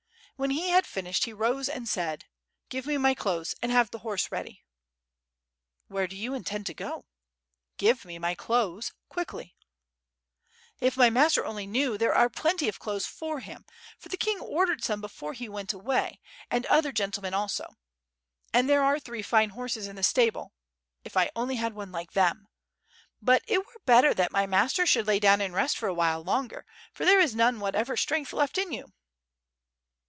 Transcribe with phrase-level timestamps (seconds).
[0.37, 2.25] When he had finished he rose and said:
[2.69, 4.65] "Give me my clothes and have the horse ready."
[5.87, 7.05] ^'Where do you intend to go?"
[7.77, 9.55] "Give me my clothes, quickly."
[10.81, 13.67] *T[f my master only knew, there are plenty of clothes for him,
[13.99, 16.77] for the king ordered some before he went away, and 8o4 ^^r^ ^^^^^^^ SWORD.
[16.79, 17.67] other gentlemen also.
[18.51, 20.53] And there are three fine horses in the stable....
[21.03, 22.47] if I only had one like them....
[23.21, 26.65] but it were better that my master should lay down and rest for awhile longer,
[26.91, 28.91] for there is none whatever strength left in you."